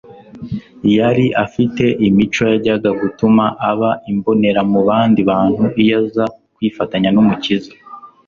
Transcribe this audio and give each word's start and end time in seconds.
Yari 0.97 1.25
afite 1.45 1.83
imico 2.07 2.41
yajyaga 2.51 2.89
gutuma 3.01 3.45
aba 3.69 3.91
imbonera 4.11 4.61
mu 4.71 4.79
bandi 4.87 5.19
bantu 5.31 5.63
iyo 5.83 5.97
aza 6.01 6.25
kwifatanya 6.55 7.09
n'Umukiza. 7.11 7.71